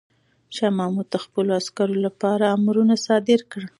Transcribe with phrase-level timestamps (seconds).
[0.55, 3.65] شاه محمود د خپلو عسکرو لپاره امرونه صادر کړل.